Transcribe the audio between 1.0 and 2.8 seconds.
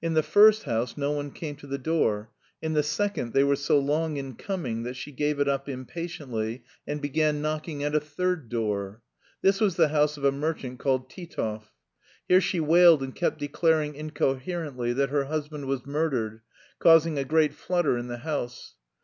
one came to the door, in